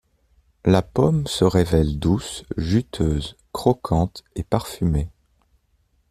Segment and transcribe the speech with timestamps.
[0.65, 5.11] La pomme se révèle douce, juteuse, croquante et parfumée.